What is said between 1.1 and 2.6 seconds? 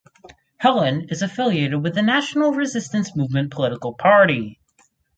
affiliated to the National